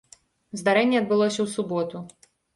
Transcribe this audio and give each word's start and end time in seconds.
Здарэнне 0.61 0.97
адбылося 1.01 1.39
ў 1.45 1.53
суботу. 1.55 2.05